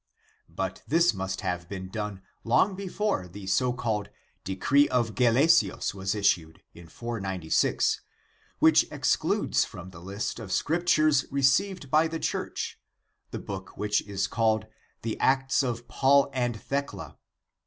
But 0.49 0.81
this 0.87 1.13
must 1.13 1.41
have 1.41 1.69
been 1.69 1.87
done 1.89 2.23
long 2.43 2.75
before 2.75 3.27
the 3.27 3.45
so 3.45 3.71
called 3.71 4.09
decree 4.43 4.89
of 4.89 5.13
Gelasius 5.13 5.91
(496) 5.91 6.01
was 6.89 7.61
issued, 7.69 8.01
which 8.57 8.87
ex 8.89 9.15
cludes 9.15 9.63
from 9.63 9.91
the 9.91 9.99
list 10.01 10.39
of" 10.39 10.51
scriptures 10.51 11.25
received 11.29 11.91
by 11.91 12.07
the 12.07 12.17
Church" 12.19 12.79
the 13.29 13.37
book 13.37 13.77
which 13.77 14.01
is 14.07 14.25
called 14.25 14.65
"the 15.03 15.19
Acts 15.19 15.61
of 15.61 15.87
Paul 15.87 16.31
and 16.33 16.59
Thecla." 16.59 17.19